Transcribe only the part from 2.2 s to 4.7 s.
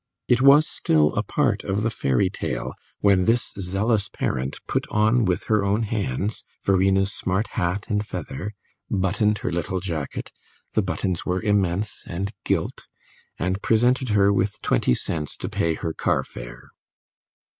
tale when this zealous parent